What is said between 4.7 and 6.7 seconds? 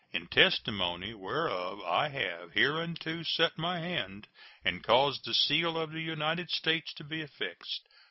caused the seal of the United